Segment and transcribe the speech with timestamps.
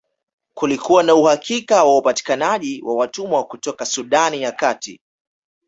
[0.53, 5.01] Kulikuwa na uhakika wa upatikanaji wa watumwa kutoka Sudan ya Kati